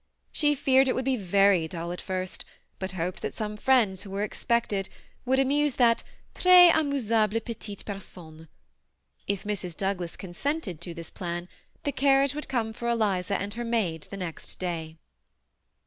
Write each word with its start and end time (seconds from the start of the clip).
She 0.31 0.55
feared 0.55 0.87
it 0.87 0.95
would 0.95 1.05
be 1.05 1.15
very 1.15 1.67
dull 1.67 1.91
at 1.91 2.01
first, 2.01 2.43
but 2.79 2.93
hoped 2.93 3.21
that 3.21 3.35
some 3.35 3.55
friends 3.55 4.01
who 4.01 4.09
were 4.09 4.23
expected 4.23 4.89
would 5.25 5.39
amuse 5.39 5.75
that 5.75 6.01
^ 6.35 6.41
tres 6.41 6.71
amusable 6.73 7.39
petite 7.39 7.85
personne." 7.85 8.47
If 9.27 9.43
Mrs. 9.43 9.77
Douglas 9.77 10.17
consented 10.17 10.81
to 10.81 10.95
this 10.95 11.11
plan, 11.11 11.47
the 11.83 11.91
carriage 11.91 12.33
would 12.33 12.49
come 12.49 12.73
for 12.73 12.89
Eliza 12.89 13.39
and 13.39 13.53
her 13.53 13.63
maid 13.63 14.07
the 14.09 14.17
next 14.17 14.57
day. 14.57 14.97